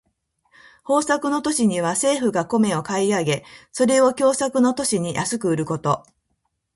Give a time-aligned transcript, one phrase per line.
[0.83, 6.03] 豊作の年には政府が米を買い上げ、それを凶作の年に安く売ること。